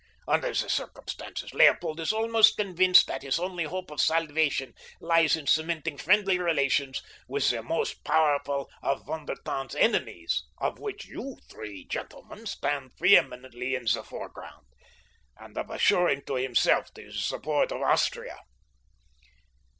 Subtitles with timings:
[0.27, 5.45] "Under the circumstances Leopold is almost convinced that his only hope of salvation lies in
[5.45, 11.37] cementing friendly relations with the most powerful of Von der Tann's enemies, of which you
[11.47, 14.65] three gentlemen stand preeminently in the foreground,
[15.37, 18.39] and of assuring to himself the support of Austria.